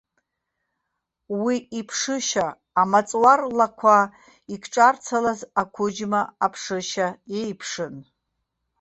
Уи 1.43 1.55
иԥшышьа 1.79 2.47
амаҵуар 2.81 3.41
лақәа 3.57 3.97
икҿарцалаз 4.53 5.39
ақәыџьма 5.61 6.21
аԥшышьа 6.45 7.07
еиԥшын. 7.39 7.95